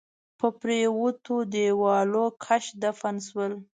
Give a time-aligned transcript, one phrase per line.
[0.39, 3.53] په پريوتو ديوالونو کښ دفن شول